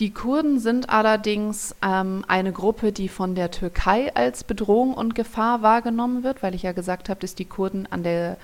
[0.00, 5.62] Die Kurden sind allerdings ähm, eine Gruppe, die von der Türkei als Bedrohung und Gefahr
[5.62, 8.36] wahrgenommen wird, weil ich ja gesagt habe, dass die Kurden an der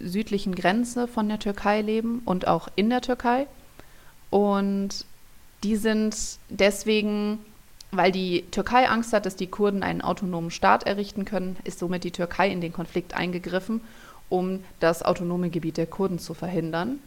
[0.00, 3.46] südlichen Grenze von der Türkei leben und auch in der Türkei.
[4.30, 5.04] Und
[5.62, 6.16] die sind
[6.48, 7.38] deswegen
[7.96, 12.04] weil die Türkei Angst hat, dass die Kurden einen autonomen Staat errichten können, ist somit
[12.04, 13.80] die Türkei in den Konflikt eingegriffen,
[14.28, 16.98] um das autonome Gebiet der Kurden zu verhindern.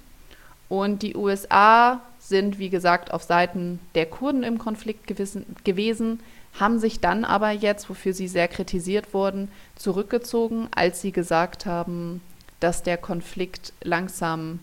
[0.69, 6.19] Und die USA sind, wie gesagt, auf Seiten der Kurden im Konflikt gewissen, gewesen,
[6.59, 12.21] haben sich dann aber jetzt, wofür sie sehr kritisiert wurden, zurückgezogen, als sie gesagt haben,
[12.59, 14.59] dass der Konflikt langsam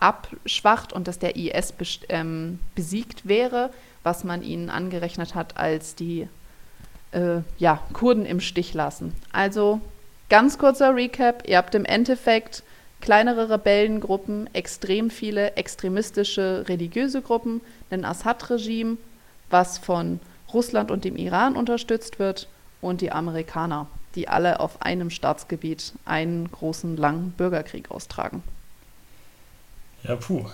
[0.00, 1.72] abschwacht und dass der IS
[2.08, 3.70] ähm, besiegt wäre,
[4.02, 6.28] was man ihnen angerechnet hat, als die
[7.12, 9.14] äh, ja, Kurden im Stich lassen.
[9.32, 9.80] Also
[10.28, 12.62] ganz kurzer Recap, ihr habt im Endeffekt
[13.00, 18.96] kleinere Rebellengruppen, extrem viele extremistische religiöse Gruppen, ein Assad-Regime,
[19.50, 20.20] was von
[20.52, 22.48] Russland und dem Iran unterstützt wird,
[22.80, 28.42] und die Amerikaner, die alle auf einem Staatsgebiet einen großen, langen Bürgerkrieg austragen.
[30.04, 30.44] Ja, puh.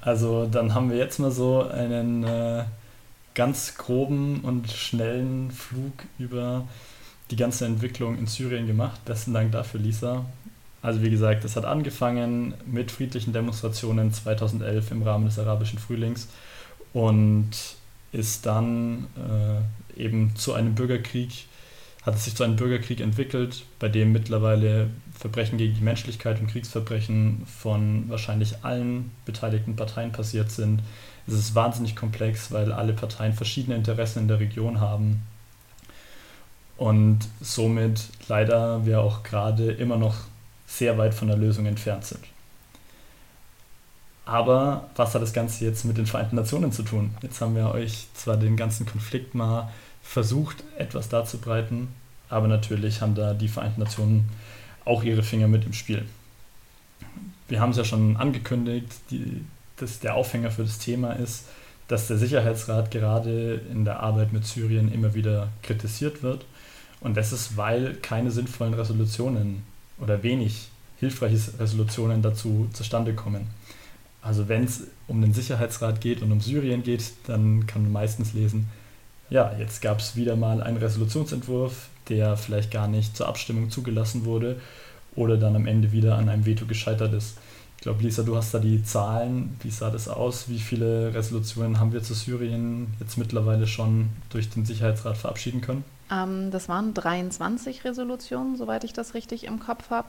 [0.00, 2.64] Also dann haben wir jetzt mal so einen äh,
[3.34, 6.66] ganz groben und schnellen Flug über
[7.30, 9.04] die ganze Entwicklung in Syrien gemacht.
[9.04, 10.24] Besten Dank dafür, Lisa.
[10.82, 16.28] Also wie gesagt, es hat angefangen mit friedlichen Demonstrationen 2011 im Rahmen des arabischen Frühlings
[16.92, 17.50] und
[18.12, 21.46] ist dann äh, eben zu einem Bürgerkrieg,
[22.02, 26.46] hat es sich zu einem Bürgerkrieg entwickelt, bei dem mittlerweile Verbrechen gegen die Menschlichkeit und
[26.46, 30.82] Kriegsverbrechen von wahrscheinlich allen beteiligten Parteien passiert sind.
[31.26, 35.22] Es ist wahnsinnig komplex, weil alle Parteien verschiedene Interessen in der Region haben.
[36.78, 40.16] Und somit leider wir auch gerade immer noch
[40.70, 42.24] sehr weit von der Lösung entfernt sind.
[44.24, 47.16] Aber was hat das Ganze jetzt mit den Vereinten Nationen zu tun?
[47.20, 49.70] Jetzt haben wir euch zwar den ganzen Konflikt mal
[50.02, 51.88] versucht, etwas darzubreiten,
[52.28, 54.28] aber natürlich haben da die Vereinten Nationen
[54.84, 56.06] auch ihre Finger mit im Spiel.
[57.48, 59.44] Wir haben es ja schon angekündigt, die,
[59.76, 61.46] dass der Aufhänger für das Thema ist,
[61.88, 66.44] dass der Sicherheitsrat gerade in der Arbeit mit Syrien immer wieder kritisiert wird.
[67.00, 69.64] Und das ist, weil keine sinnvollen Resolutionen
[70.00, 73.46] oder wenig hilfreiche Resolutionen dazu zustande kommen.
[74.22, 78.34] Also wenn es um den Sicherheitsrat geht und um Syrien geht, dann kann man meistens
[78.34, 78.68] lesen,
[79.30, 84.24] ja, jetzt gab es wieder mal einen Resolutionsentwurf, der vielleicht gar nicht zur Abstimmung zugelassen
[84.24, 84.60] wurde
[85.14, 87.38] oder dann am Ende wieder an einem Veto gescheitert ist.
[87.76, 89.56] Ich glaube, Lisa, du hast da die Zahlen.
[89.62, 90.50] Wie sah das aus?
[90.50, 95.84] Wie viele Resolutionen haben wir zu Syrien jetzt mittlerweile schon durch den Sicherheitsrat verabschieden können?
[96.10, 100.08] Ähm, das waren 23 Resolutionen, soweit ich das richtig im Kopf habe.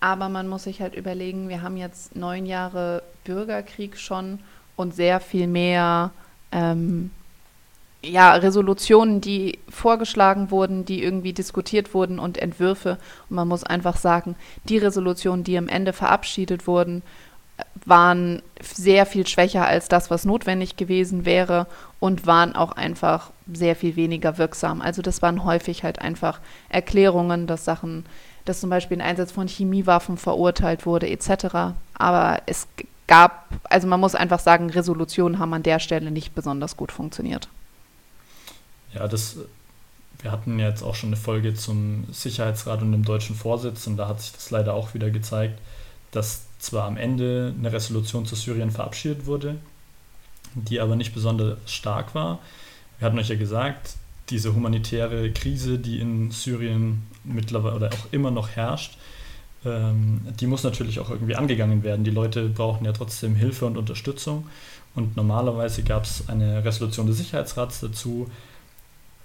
[0.00, 4.40] Aber man muss sich halt überlegen, wir haben jetzt neun Jahre Bürgerkrieg schon
[4.76, 6.10] und sehr viel mehr
[6.52, 7.10] ähm,
[8.02, 12.98] ja, Resolutionen, die vorgeschlagen wurden, die irgendwie diskutiert wurden und Entwürfe.
[13.28, 17.02] Und man muss einfach sagen, die Resolutionen, die am Ende verabschiedet wurden,
[17.84, 21.66] waren sehr viel schwächer als das, was notwendig gewesen wäre
[22.00, 24.80] und waren auch einfach sehr viel weniger wirksam.
[24.80, 28.04] Also das waren häufig halt einfach Erklärungen, dass Sachen,
[28.44, 31.74] dass zum Beispiel ein Einsatz von Chemiewaffen verurteilt wurde etc.
[31.94, 32.66] Aber es
[33.06, 37.48] gab, also man muss einfach sagen, Resolutionen haben an der Stelle nicht besonders gut funktioniert.
[38.92, 39.36] Ja, das,
[40.20, 44.08] wir hatten jetzt auch schon eine Folge zum Sicherheitsrat und dem deutschen Vorsitz und da
[44.08, 45.58] hat sich das leider auch wieder gezeigt,
[46.10, 49.56] dass zwar am Ende eine Resolution zu Syrien verabschiedet wurde,
[50.54, 52.38] die aber nicht besonders stark war.
[52.98, 53.94] Wir hatten euch ja gesagt,
[54.30, 58.96] diese humanitäre Krise, die in Syrien mittlerweile oder auch immer noch herrscht,
[59.64, 62.04] ähm, die muss natürlich auch irgendwie angegangen werden.
[62.04, 64.46] Die Leute brauchen ja trotzdem Hilfe und Unterstützung.
[64.94, 68.30] Und normalerweise gab es eine Resolution des Sicherheitsrats dazu,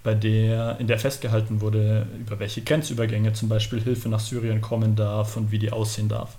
[0.04, 4.96] bei der, in der festgehalten wurde, über welche Grenzübergänge zum Beispiel Hilfe nach Syrien kommen
[4.96, 6.36] darf und wie die aussehen darf.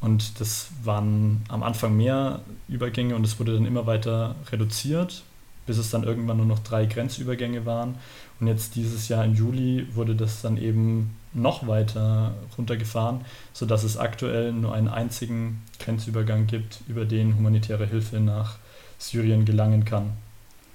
[0.00, 5.24] Und das waren am Anfang mehr Übergänge und es wurde dann immer weiter reduziert,
[5.66, 7.96] bis es dann irgendwann nur noch drei Grenzübergänge waren.
[8.40, 13.96] Und jetzt dieses Jahr im Juli wurde das dann eben noch weiter runtergefahren, sodass es
[13.96, 18.58] aktuell nur einen einzigen Grenzübergang gibt, über den humanitäre Hilfe nach
[18.98, 20.12] Syrien gelangen kann.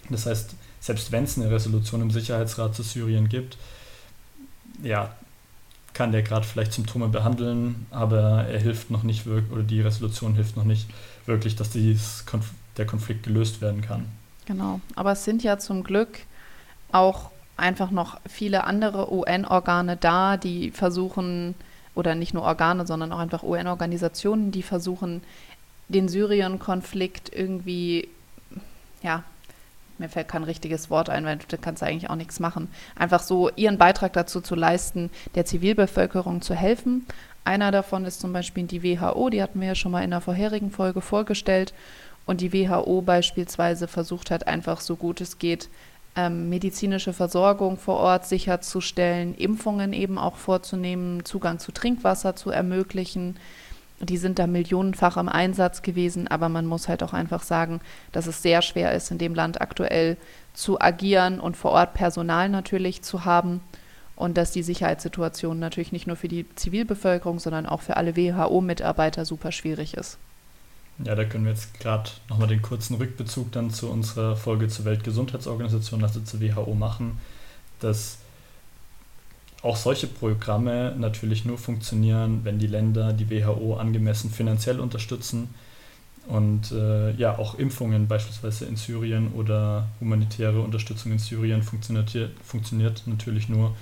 [0.10, 3.58] Das heißt, selbst wenn es eine Resolution im Sicherheitsrat zu Syrien gibt,
[4.84, 5.14] ja,
[5.94, 10.36] kann der gerade vielleicht Symptome behandeln, aber er hilft noch nicht wirklich, oder die Resolution
[10.36, 10.88] hilft noch nicht
[11.26, 11.72] wirklich, dass
[12.26, 14.06] Konf der Konflikt gelöst werden kann.
[14.50, 16.22] Genau, aber es sind ja zum Glück
[16.92, 21.54] auch einfach noch viele andere UN-Organe da, die versuchen,
[21.94, 25.22] oder nicht nur Organe, sondern auch einfach UN-Organisationen, die versuchen,
[25.88, 28.10] den Syrien-Konflikt irgendwie,
[29.04, 29.24] ja,
[30.00, 32.70] mir fällt kein richtiges Wort ein, weil du kannst eigentlich auch nichts machen.
[32.96, 37.06] Einfach so ihren Beitrag dazu zu leisten, der Zivilbevölkerung zu helfen.
[37.44, 40.22] Einer davon ist zum Beispiel die WHO, die hatten wir ja schon mal in der
[40.22, 41.76] vorherigen Folge vorgestellt.
[42.30, 45.68] Und die WHO beispielsweise versucht hat, einfach so gut es geht,
[46.16, 53.36] ähm, medizinische Versorgung vor Ort sicherzustellen, Impfungen eben auch vorzunehmen, Zugang zu Trinkwasser zu ermöglichen.
[54.00, 58.28] Die sind da millionenfach im Einsatz gewesen, aber man muss halt auch einfach sagen, dass
[58.28, 60.16] es sehr schwer ist, in dem Land aktuell
[60.54, 63.60] zu agieren und vor Ort Personal natürlich zu haben
[64.16, 69.26] und dass die Sicherheitssituation natürlich nicht nur für die Zivilbevölkerung, sondern auch für alle WHO-Mitarbeiter
[69.26, 70.20] super schwierig ist.
[71.06, 74.86] Ja, da können wir jetzt gerade nochmal den kurzen Rückbezug dann zu unserer Folge zur
[74.86, 77.20] Weltgesundheitsorganisation, also zur WHO machen,
[77.80, 78.18] dass
[79.62, 85.50] auch solche Programme natürlich nur funktionieren, wenn die Länder die WHO angemessen finanziell unterstützen
[86.30, 92.12] und äh, ja, auch Impfungen beispielsweise in Syrien oder humanitäre Unterstützung in Syrien funktioniert,
[92.44, 93.76] funktioniert natürlich nur,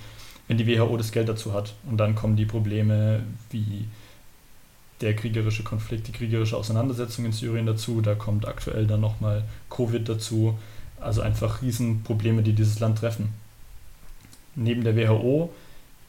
[0.48, 1.74] wenn die WHO das Geld dazu hat.
[1.90, 3.86] Und dann kommen die Probleme wie
[5.02, 8.02] der kriegerische Konflikt, die kriegerische Auseinandersetzung in Syrien dazu.
[8.02, 10.58] Da kommt aktuell dann nochmal Covid dazu.
[11.00, 13.34] Also einfach Riesenprobleme, die dieses Land treffen.
[14.56, 15.54] Neben der WHO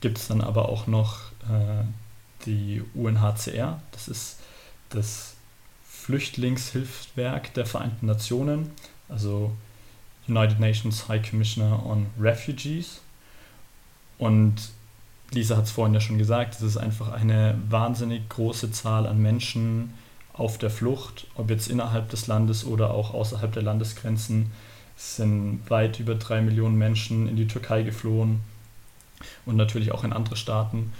[0.00, 1.84] gibt es dann aber auch noch äh,
[2.46, 3.80] die UNHCR.
[3.92, 4.38] Das ist
[4.88, 5.34] das
[5.86, 8.70] Flüchtlingshilfswerk der Vereinten Nationen,
[9.10, 9.52] also
[10.26, 13.02] United Nations High Commissioner on Refugees.
[14.16, 14.70] Und
[15.32, 19.20] Lisa hat es vorhin ja schon gesagt, es ist einfach eine wahnsinnig große Zahl an
[19.20, 19.92] Menschen
[20.32, 24.50] auf der Flucht, ob jetzt innerhalb des Landes oder auch außerhalb der Landesgrenzen.
[24.96, 28.40] Es sind weit über drei Millionen Menschen in die Türkei geflohen
[29.44, 30.92] und natürlich auch in andere Staaten.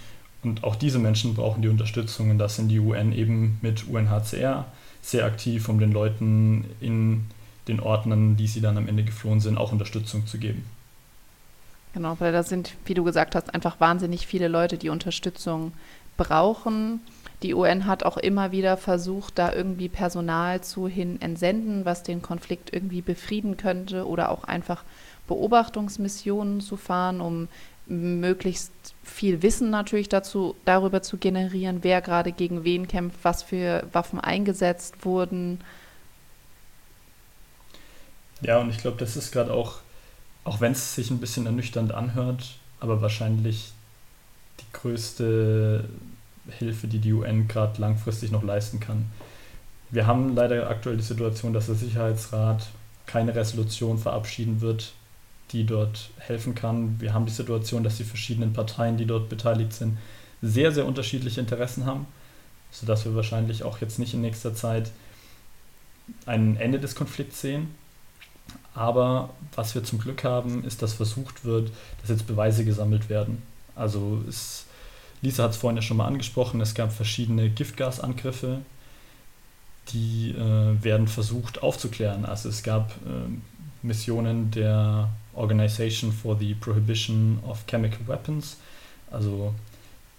[0.43, 4.65] Und auch diese Menschen brauchen die Unterstützung und da sind die UN eben mit UNHCR
[5.01, 7.25] sehr aktiv, um den Leuten in
[7.67, 10.63] den Orten, die sie dann am Ende geflohen sind, auch Unterstützung zu geben.
[11.93, 15.73] Genau, weil da sind, wie du gesagt hast, einfach wahnsinnig viele Leute, die Unterstützung
[16.17, 17.01] brauchen.
[17.41, 22.21] Die UN hat auch immer wieder versucht, da irgendwie Personal zu hin entsenden, was den
[22.21, 24.83] Konflikt irgendwie befrieden könnte oder auch einfach
[25.27, 27.47] Beobachtungsmissionen zu fahren, um
[27.87, 28.71] möglichst
[29.03, 34.19] viel Wissen natürlich dazu, darüber zu generieren, wer gerade gegen wen kämpft, was für Waffen
[34.19, 35.59] eingesetzt wurden.
[38.41, 39.79] Ja, und ich glaube, das ist gerade auch
[40.49, 43.71] auch wenn es sich ein bisschen ernüchternd anhört, aber wahrscheinlich
[44.59, 45.87] die größte
[46.57, 49.11] Hilfe, die die UN gerade langfristig noch leisten kann.
[49.91, 52.65] Wir haben leider aktuell die Situation, dass der Sicherheitsrat
[53.05, 54.93] keine Resolution verabschieden wird,
[55.51, 56.99] die dort helfen kann.
[56.99, 59.99] Wir haben die Situation, dass die verschiedenen Parteien, die dort beteiligt sind,
[60.41, 62.07] sehr, sehr unterschiedliche Interessen haben,
[62.71, 64.89] sodass wir wahrscheinlich auch jetzt nicht in nächster Zeit
[66.25, 67.75] ein Ende des Konflikts sehen.
[68.73, 73.41] Aber was wir zum Glück haben, ist, dass versucht wird, dass jetzt Beweise gesammelt werden.
[73.75, 74.65] Also es,
[75.21, 78.59] Lisa hat es vorhin ja schon mal angesprochen, es gab verschiedene Giftgasangriffe,
[79.89, 82.25] die äh, werden versucht aufzuklären.
[82.25, 83.29] Also es gab äh,
[83.81, 88.57] Missionen der Organization for the Prohibition of Chemical Weapons,
[89.09, 89.53] also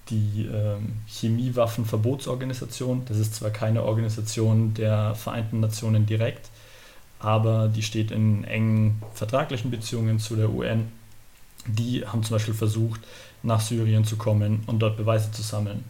[0.09, 0.77] die äh,
[1.09, 3.05] Chemiewaffenverbotsorganisation.
[3.07, 6.49] Das ist zwar keine Organisation der Vereinten Nationen direkt,
[7.21, 10.91] aber die steht in engen vertraglichen Beziehungen zu der UN.
[11.67, 13.01] Die haben zum Beispiel versucht,
[13.43, 15.85] nach Syrien zu kommen und dort Beweise zu sammeln.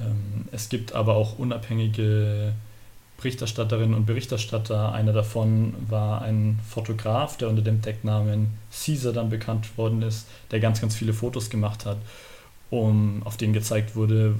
[0.00, 2.54] Ähm, es gibt aber auch unabhängige
[3.18, 4.92] Berichterstatterinnen und Berichterstatter.
[4.92, 10.60] Einer davon war ein Fotograf, der unter dem Decknamen Caesar dann bekannt worden ist, der
[10.60, 11.98] ganz, ganz viele Fotos gemacht hat,
[12.70, 14.34] um, auf denen gezeigt wurde,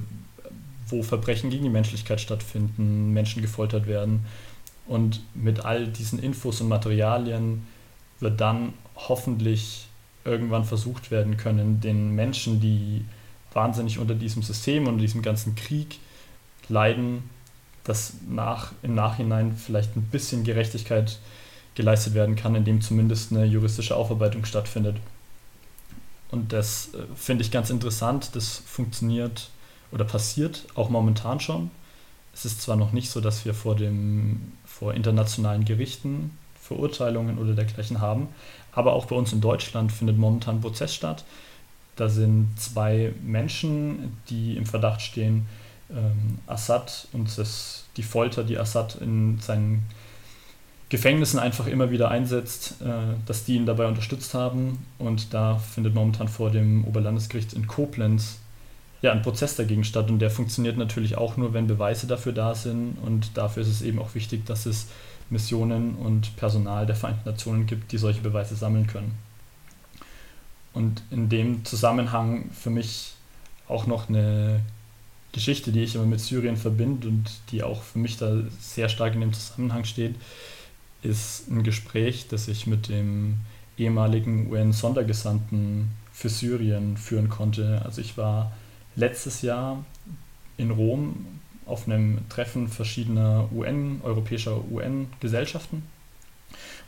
[0.87, 4.25] wo Verbrechen gegen die Menschlichkeit stattfinden, Menschen gefoltert werden
[4.87, 7.65] und mit all diesen Infos und Materialien
[8.19, 9.87] wird dann hoffentlich
[10.23, 13.05] irgendwann versucht werden können, den Menschen, die
[13.53, 15.99] wahnsinnig unter diesem System und diesem ganzen Krieg
[16.67, 17.29] leiden,
[17.83, 21.19] dass nach, im Nachhinein vielleicht ein bisschen Gerechtigkeit
[21.75, 24.97] geleistet werden kann, indem zumindest eine juristische Aufarbeitung stattfindet.
[26.31, 28.35] Und das äh, finde ich ganz interessant.
[28.35, 29.49] Das funktioniert
[29.91, 31.69] oder passiert auch momentan schon.
[32.35, 37.53] Es ist zwar noch nicht so, dass wir vor, dem, vor internationalen Gerichten Verurteilungen oder
[37.53, 38.27] dergleichen haben,
[38.73, 41.23] aber auch bei uns in Deutschland findet momentan ein Prozess statt.
[41.95, 45.45] Da sind zwei Menschen, die im Verdacht stehen,
[45.89, 49.83] ähm, Assad und das, die Folter, die Assad in seinen
[50.89, 54.85] Gefängnissen einfach immer wieder einsetzt, äh, dass die ihn dabei unterstützt haben.
[54.97, 58.39] Und da findet momentan vor dem Oberlandesgericht in Koblenz
[59.05, 60.09] ja, ein Prozess dagegen statt.
[60.09, 62.97] Und der funktioniert natürlich auch nur, wenn Beweise dafür da sind.
[63.05, 64.87] Und dafür ist es eben auch wichtig, dass es
[65.29, 69.13] Missionen und Personal der Vereinten Nationen gibt, die solche Beweise sammeln können.
[70.73, 73.13] Und in dem Zusammenhang für mich
[73.67, 74.61] auch noch eine
[75.31, 79.13] Geschichte, die ich immer mit Syrien verbinde und die auch für mich da sehr stark
[79.13, 80.15] in dem Zusammenhang steht,
[81.03, 83.35] ist ein Gespräch, das ich mit dem
[83.77, 87.81] ehemaligen UN-Sondergesandten für Syrien führen konnte.
[87.85, 88.51] Also ich war
[88.95, 89.83] letztes Jahr
[90.57, 91.25] in Rom
[91.65, 95.83] auf einem Treffen verschiedener UN, europäischer UN-Gesellschaften.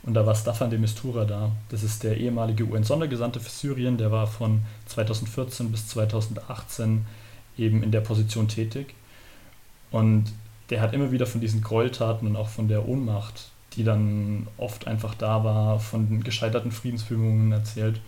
[0.04, 1.50] Und da war Staffan de Mistura da.
[1.68, 3.98] Das ist der ehemalige UN-Sondergesandte für Syrien.
[3.98, 7.04] Der war von 2014 bis 2018
[7.58, 8.94] eben in der Position tätig.
[9.90, 10.32] Und
[10.70, 14.86] der hat immer wieder von diesen Gräueltaten und auch von der Ohnmacht, die dann oft
[14.86, 18.00] einfach da war, von gescheiterten Friedensbemühungen erzählt.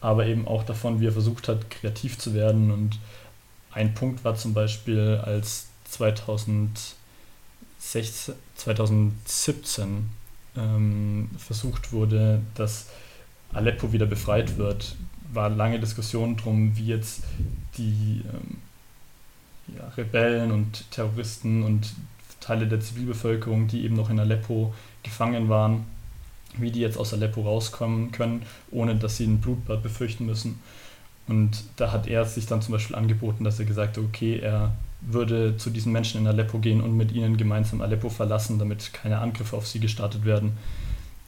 [0.00, 2.70] Aber eben auch davon, wie er versucht hat, kreativ zu werden.
[2.70, 2.98] Und
[3.72, 6.94] ein Punkt war zum Beispiel, als 2016,
[8.56, 10.10] 2017
[10.56, 12.86] ähm, versucht wurde, dass
[13.52, 14.96] Aleppo wieder befreit wird,
[15.32, 17.22] war lange Diskussion darum, wie jetzt
[17.76, 18.58] die ähm,
[19.76, 21.92] ja, Rebellen und Terroristen und
[22.40, 25.84] Teile der Zivilbevölkerung, die eben noch in Aleppo gefangen waren,
[26.58, 30.60] wie die jetzt aus Aleppo rauskommen können, ohne dass sie ein Blutbad befürchten müssen.
[31.28, 34.72] Und da hat er sich dann zum Beispiel angeboten, dass er gesagt hat, okay, er
[35.00, 39.18] würde zu diesen Menschen in Aleppo gehen und mit ihnen gemeinsam Aleppo verlassen, damit keine
[39.18, 40.52] Angriffe auf sie gestartet werden.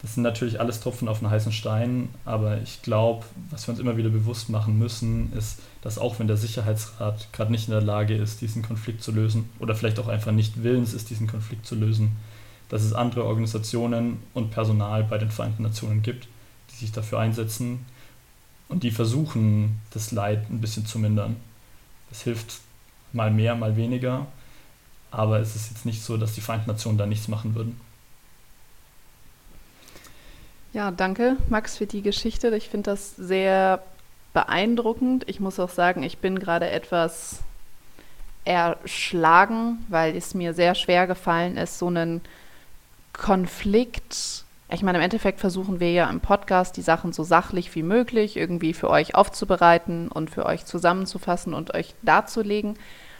[0.02, 3.80] Das sind natürlich alles Tropfen auf einen heißen Stein, aber ich glaube, was wir uns
[3.80, 7.82] immer wieder bewusst machen müssen, ist, dass auch wenn der Sicherheitsrat gerade nicht in der
[7.82, 11.66] Lage ist, diesen Konflikt zu lösen, oder vielleicht auch einfach nicht willens ist, diesen Konflikt
[11.66, 12.16] zu lösen,
[12.72, 16.26] dass es andere Organisationen und Personal bei den Vereinten Nationen gibt,
[16.70, 17.84] die sich dafür einsetzen,
[18.70, 21.36] und die versuchen, das Leid ein bisschen zu mindern.
[22.08, 22.60] Das hilft
[23.12, 24.26] mal mehr, mal weniger.
[25.10, 27.78] Aber es ist jetzt nicht so, dass die Vereinten Nationen da nichts machen würden.
[30.72, 32.56] Ja, danke, Max, für die Geschichte.
[32.56, 33.82] Ich finde das sehr
[34.32, 35.28] beeindruckend.
[35.28, 37.40] Ich muss auch sagen, ich bin gerade etwas
[38.46, 42.22] erschlagen, weil es mir sehr schwer gefallen ist, so einen
[43.12, 44.42] Konflikt
[44.74, 48.38] ich meine, im Endeffekt versuchen wir ja im Podcast die Sachen so sachlich wie möglich
[48.38, 52.76] irgendwie für euch aufzubereiten und für euch zusammenzufassen und euch darzulegen.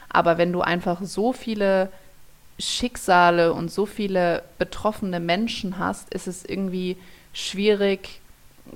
[0.09, 1.91] Aber wenn du einfach so viele
[2.59, 6.97] Schicksale und so viele betroffene Menschen hast, ist es irgendwie
[7.35, 8.21] schwierig,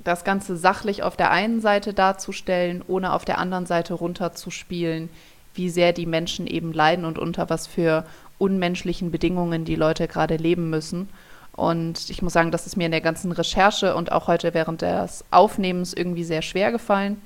[0.03, 5.09] das Ganze sachlich auf der einen Seite darzustellen, ohne auf der anderen Seite runterzuspielen,
[5.55, 8.05] wie sehr die Menschen eben leiden und unter was für
[8.37, 11.09] unmenschlichen Bedingungen die Leute gerade leben müssen.
[11.53, 14.83] Und ich muss sagen, das ist mir in der ganzen Recherche und auch heute während
[14.83, 17.19] des Aufnehmens irgendwie sehr schwer gefallen.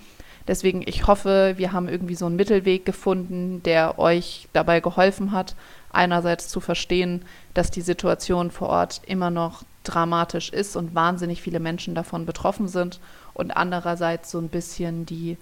[0.47, 5.55] Deswegen, ich hoffe, wir haben irgendwie so einen Mittelweg gefunden, der euch dabei geholfen hat,
[5.91, 11.59] einerseits zu verstehen, dass die Situation vor Ort immer noch dramatisch ist und wahnsinnig viele
[11.59, 12.99] Menschen davon betroffen sind
[13.33, 15.37] und andererseits so ein bisschen die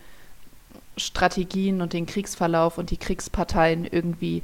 [0.97, 4.43] Strategien und den Kriegsverlauf und die Kriegsparteien irgendwie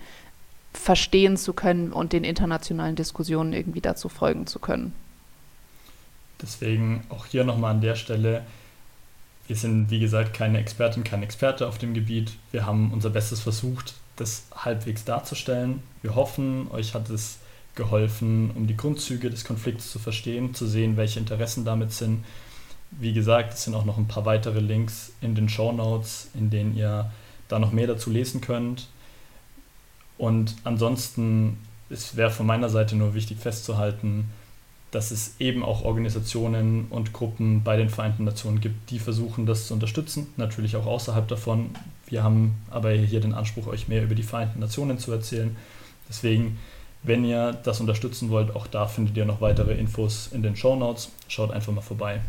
[0.75, 4.93] verstehen zu können und den internationalen Diskussionen irgendwie dazu folgen zu können.
[6.41, 8.43] Deswegen auch hier nochmal an der Stelle,
[9.47, 12.33] wir sind wie gesagt keine Expertin, kein Experte auf dem Gebiet.
[12.51, 15.83] Wir haben unser Bestes versucht, das halbwegs darzustellen.
[16.01, 17.39] Wir hoffen, euch hat es
[17.75, 22.23] geholfen, um die Grundzüge des Konflikts zu verstehen, zu sehen, welche Interessen damit sind.
[22.91, 26.49] Wie gesagt, es sind auch noch ein paar weitere Links in den Show Notes, in
[26.49, 27.11] denen ihr
[27.47, 28.87] da noch mehr dazu lesen könnt.
[30.17, 31.57] Und ansonsten
[31.89, 34.29] wäre von meiner Seite nur wichtig festzuhalten,
[34.91, 39.67] dass es eben auch Organisationen und Gruppen bei den Vereinten Nationen gibt, die versuchen, das
[39.67, 41.71] zu unterstützen, natürlich auch außerhalb davon.
[42.07, 45.55] Wir haben aber hier den Anspruch, euch mehr über die Vereinten Nationen zu erzählen.
[46.07, 46.59] Deswegen,
[47.03, 50.75] wenn ihr das unterstützen wollt, auch da findet ihr noch weitere Infos in den Show
[50.77, 51.11] Notes.
[51.27, 52.21] Schaut einfach mal vorbei.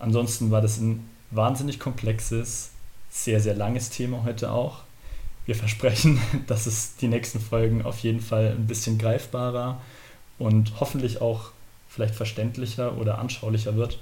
[0.00, 2.70] Ansonsten war das ein wahnsinnig komplexes,
[3.08, 4.80] sehr, sehr langes Thema heute auch
[5.46, 9.80] wir versprechen, dass es die nächsten Folgen auf jeden Fall ein bisschen greifbarer
[10.38, 11.50] und hoffentlich auch
[11.88, 13.98] vielleicht verständlicher oder anschaulicher wird.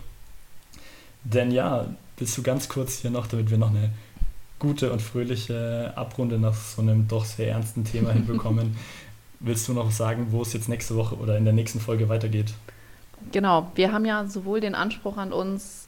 [1.24, 1.86] Denn ja,
[2.16, 3.90] bist du ganz kurz hier noch, damit wir noch eine
[4.58, 8.76] gute und fröhliche Abrunde nach so einem doch sehr ernsten Thema hinbekommen.
[9.40, 12.52] Willst du noch sagen, wo es jetzt nächste Woche oder in der nächsten Folge weitergeht?
[13.30, 15.87] Genau, wir haben ja sowohl den Anspruch an uns,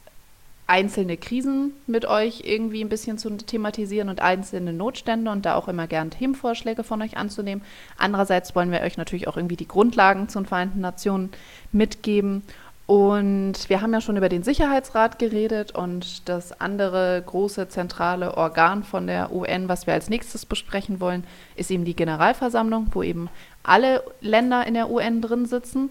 [0.71, 5.67] einzelne Krisen mit euch irgendwie ein bisschen zu thematisieren und einzelne Notstände und da auch
[5.67, 7.65] immer gern Themenvorschläge von euch anzunehmen.
[7.99, 11.31] Andererseits wollen wir euch natürlich auch irgendwie die Grundlagen zu den Vereinten Nationen
[11.73, 12.45] mitgeben.
[12.87, 18.85] Und wir haben ja schon über den Sicherheitsrat geredet und das andere große zentrale Organ
[18.85, 21.25] von der UN, was wir als nächstes besprechen wollen,
[21.57, 23.29] ist eben die Generalversammlung, wo eben
[23.65, 25.91] alle Länder in der UN drin sitzen.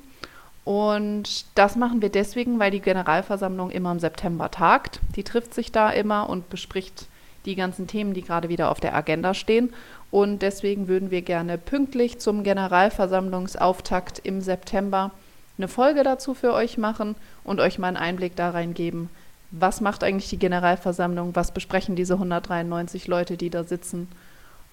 [0.66, 5.00] Und das machen wir deswegen, weil die Generalversammlung immer im September tagt.
[5.16, 7.08] Die trifft sich da immer und bespricht
[7.46, 9.74] die ganzen Themen, die gerade wieder auf der Agenda stehen.
[10.12, 15.12] Und deswegen würden wir gerne pünktlich zum Generalversammlungsauftakt im September
[15.58, 19.10] eine Folge dazu für euch machen und euch mal einen Einblick da reingeben,
[19.52, 24.08] was macht eigentlich die Generalversammlung, was besprechen diese 193 Leute, die da sitzen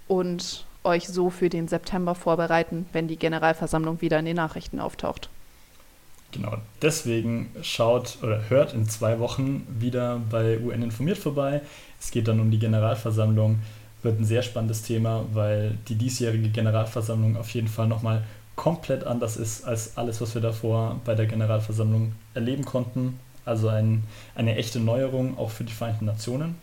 [0.06, 5.28] und euch so für den September vorbereiten, wenn die Generalversammlung wieder in den Nachrichten auftaucht.
[6.32, 11.62] Genau, deswegen schaut oder hört in zwei Wochen wieder bei UN informiert vorbei.
[12.00, 13.60] Es geht dann um die Generalversammlung.
[14.02, 18.22] Wird ein sehr spannendes Thema, weil die diesjährige Generalversammlung auf jeden Fall nochmal
[18.54, 23.18] komplett anders ist als alles, was wir davor bei der Generalversammlung erleben konnten.
[23.44, 24.02] Also ein,
[24.34, 26.56] eine echte Neuerung auch für die Vereinten Nationen.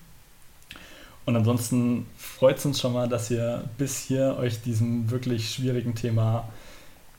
[1.26, 5.95] Und ansonsten freut es uns schon mal, dass ihr bis hier euch diesem wirklich schwierigen
[5.95, 6.49] Thema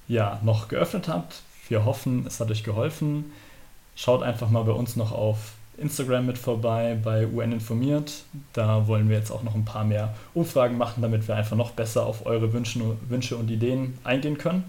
[0.08, 1.42] ja noch geöffnet habt.
[1.68, 3.32] Wir hoffen, es hat euch geholfen.
[3.96, 8.24] Schaut einfach mal bei uns noch auf Instagram mit vorbei, bei UN informiert.
[8.52, 11.72] Da wollen wir jetzt auch noch ein paar mehr Umfragen machen, damit wir einfach noch
[11.72, 14.64] besser auf eure Wünsche, und Ideen eingehen können.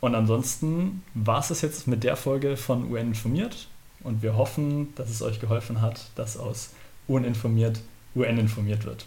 [0.00, 3.68] Und ansonsten war es das jetzt mit der Folge von UN informiert.
[4.02, 6.70] Und wir hoffen, dass es euch geholfen hat, dass aus
[7.08, 7.80] UN informiert
[8.14, 9.06] UN informiert wird.